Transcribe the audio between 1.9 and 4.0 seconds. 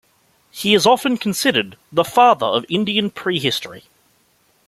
the "Father of Indian Prehistory".